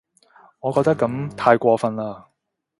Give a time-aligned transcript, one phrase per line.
[0.61, 2.25] 我覺得噉太過份喇